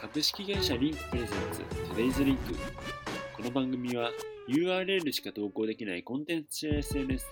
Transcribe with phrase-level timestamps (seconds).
[0.00, 2.36] 株式会社リンクプレゼンツ Today's Link
[3.36, 4.10] この番組は
[4.48, 7.26] URL しか投稿できないコンテンツや SNS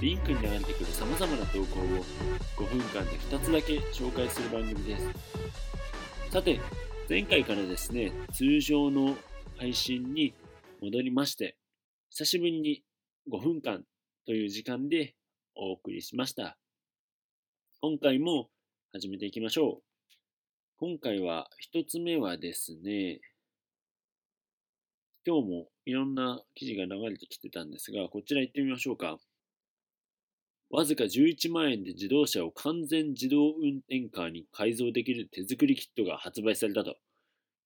[0.00, 1.84] リンクに流れてくる様々な投稿を
[2.56, 5.08] 5分間で2つだけ紹介する番組です。
[6.30, 6.58] さて
[7.08, 9.14] 前回からですね通常の
[9.56, 10.34] 配信に
[10.80, 11.56] 戻りまして
[12.16, 12.84] 久しぶりに
[13.28, 13.82] 5分間
[14.24, 15.16] という時間で
[15.56, 16.56] お送りしました
[17.82, 18.46] 今回も
[18.92, 19.82] 始めていきましょう
[20.78, 23.18] 今回は一つ目はですね、
[25.26, 29.18] 今日もいろんな記事が流れてきてたんですが、こちら行ってみましょうか。
[30.70, 36.96] わずか11万円で自動車を完全自動運転カーに改造できる手作りキットが発売されたと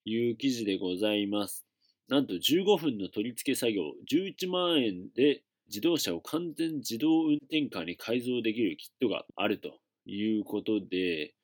[0.07, 1.68] いう記事でございます。
[2.09, 11.35] なんと15分の取り付け作業、11万円で自動車を完全自動運転カーに改造できるキットがあるということで、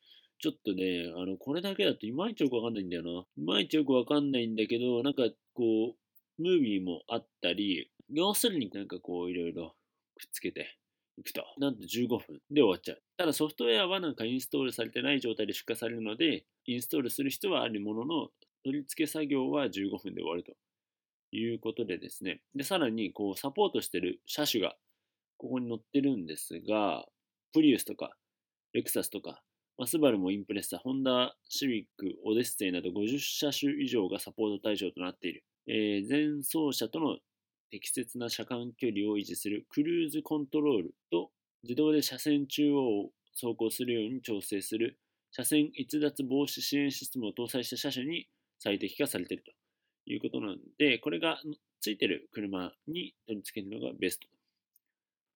[0.40, 3.10] ちょっとね、あの、これだけだといまいちよくわかんないんだよな。
[3.36, 9.74] いまいちよくわかんないんだけど、なんかこう、ムービーもあったり、要するになんかこういろいろ
[10.16, 10.78] くっつけて
[11.16, 11.44] いくと。
[11.58, 12.18] なんと15分
[12.50, 13.02] で終わっちゃう。
[13.16, 18.28] ただソフトウェアはなんかインストールされてない状態で出荷されるので、インストールする人はあるものの、
[18.64, 20.52] 取り付け作業は15分で終わると
[21.32, 22.40] いうことでですね。
[22.54, 24.74] で、さらにこうサポートしてる車種が
[25.36, 27.04] ここに載ってるんですが、
[27.52, 28.16] プリウスとか、
[28.72, 29.42] レクサスとか、
[29.76, 35.44] まあ、スバルもインプレッサ、ホンダ、シビック、オデッセイなど50車種以上がサポート対象となっている。
[35.66, 37.18] えー、前走車との
[37.70, 41.30] 適切な車間距離を維持するクルーズコントロールと
[41.64, 44.98] 自動で車線中央を走行するように調整する
[45.32, 48.28] 車線逸脱防止支援システムを搭載した車種に
[48.64, 49.52] 最適化されていると
[50.06, 51.38] いうことなので、これが
[51.82, 54.26] ついてる車に取り付けるのがベスト。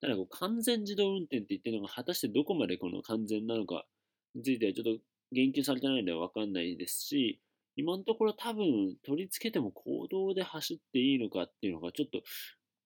[0.01, 3.85] ただこう完全自動運転って言ってるのが果たしてどこまでこの完全なのか
[4.33, 7.39] についてはちょっと言及されてないのでわかんないですし、
[7.75, 12.21] 今のところ多分取り付けても公道で走っていいのかっていうのがちょっと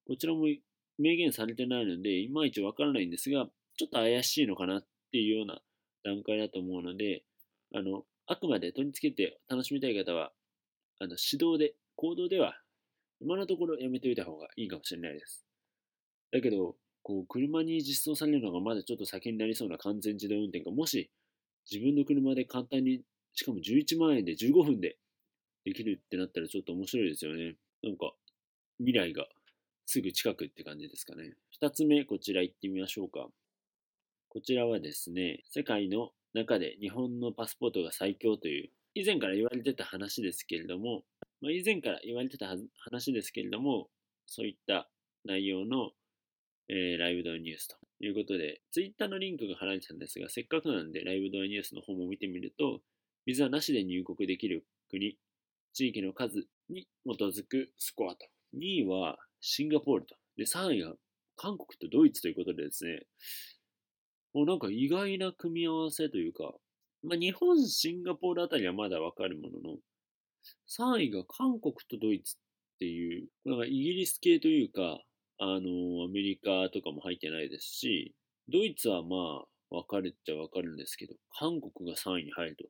[0.07, 0.47] こちらも
[0.99, 5.61] 明言されてないので、いまいちわからないんですが、ちょっと怪しいのかなっていうような
[6.03, 7.23] 段階だと思うの、で
[8.73, 10.31] 取り付けて楽しみたい方は、
[10.99, 12.59] あの、指導で、行動では、
[13.21, 15.45] 今のところやめておいた方がいいかもしれないです。
[16.31, 21.11] だけど、こう、車に実装されるのがまだちょっと先になりそうな完全自動運転が、もし
[21.69, 23.01] 自分の車で簡単に、
[23.33, 24.97] しかも11万円で15分で
[25.65, 27.55] できるってなったらちょっと面白いですよね。
[27.83, 28.13] なんか、
[28.79, 29.27] 未来が
[29.85, 31.35] すぐ近くって感じですかね。
[31.51, 33.27] 二つ目、こちら行ってみましょうか。
[34.29, 41.03] こちらはですね、世界の中で日本のパスポートが最強という、以前から言われてた話ですけれども、
[41.41, 43.89] まあ、以前から言われてた話ですけれども、
[44.27, 44.89] そういった
[45.25, 45.91] 内容の、
[46.69, 52.81] えー、ライブドアニュースということで、ツイッターのリンクが貼られてたんですが、せっかくなんでライブドアニュースの方も見てみると、
[53.25, 55.17] ビザなしで入国できる国、
[55.73, 58.25] 地域の数に基づくスコアと。
[58.55, 60.15] 2位はシンガポールと。
[60.37, 60.93] で、3位が
[61.35, 63.05] 韓国とドイツということでですね、
[64.33, 66.53] もうなんか意外な組み合わせというか、
[67.03, 69.77] まあ、日本、シンガポールあたりはまだわかるものの、
[70.67, 72.39] 3位が韓国とドイツっ
[72.79, 75.01] ていう、なんかイギリス系というか、
[75.39, 78.15] あの、アメリカとかも入ってないですし、
[78.49, 82.63] ドイツはまあ、わかるっちゃわかるんですけど、韓国が3位に入ると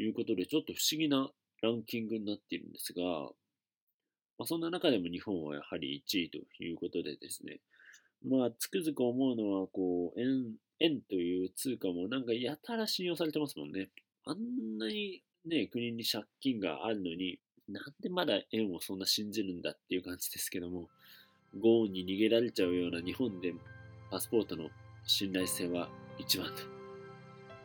[0.00, 1.30] いうことで、ちょっと不思議な
[1.62, 3.02] ランキングになっているんですが、
[4.38, 7.60] まあ、そんな中でも日本はやはり1位ということでですね、
[8.24, 10.20] まあ、つくづく思うのは、こう、
[10.82, 13.90] 円という通貨もなんかやたら信用されてますもんね。
[14.24, 17.38] あんなにね、国に借金があるのに、
[17.68, 20.88] なんでまだ円をそんな信じるんだっていう感じですけども、
[21.58, 23.54] 豪雨に逃げられちゃうような日本で
[24.10, 24.68] パスポートの
[25.04, 25.88] 信頼性は
[26.18, 26.50] 1番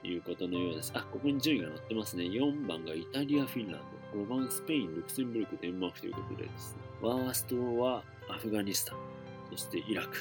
[0.02, 0.92] ということのようです。
[0.96, 2.26] あ、ここに順位が載ってますね。
[2.26, 3.82] 4番がイタリア、フィンラン
[4.14, 4.20] ド。
[4.20, 6.82] 5番スペイン、ルクセンブルク、デンマークということでですね。
[7.02, 9.00] ワーストはアフガニスタン、
[9.52, 10.16] そしてイラク、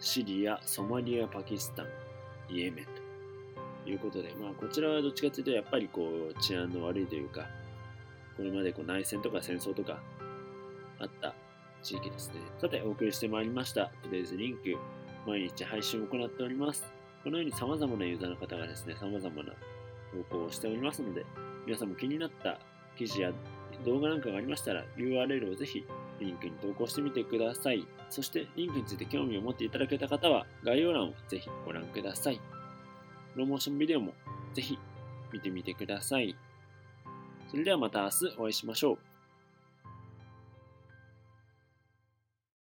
[0.00, 1.86] シリア、ソマリア、パキスタン、
[2.48, 2.86] イエメン
[3.84, 7.46] ということで、まあこちらはどっちかというとやっぱりこう治安の悪いというか、
[8.36, 10.00] これまでこう内戦とか戦争とか
[10.98, 11.34] あった
[11.82, 12.34] 地域ですね。
[12.58, 14.76] さて、お送りしてまいりました Today's Link。
[15.26, 16.84] 毎日配信を行っております。
[17.22, 19.52] このように様々なユーザーの方がですね、様々な
[20.12, 21.24] 投稿をしておりますので、
[21.66, 22.60] 皆さんも気になった
[22.96, 23.32] 記事や
[23.84, 25.84] 動画なんかがありましたら URL をぜひ
[26.20, 27.86] リンクに投稿してみてください。
[28.10, 32.40] そしてリンクについて興味を持っていただけた方は概要欄をぜひご覧ください。
[33.32, 34.12] プロモーションビデオも
[34.54, 34.78] ぜひ
[35.32, 36.36] 見てみてください。
[37.50, 39.13] それではまた明日お会いしましょう。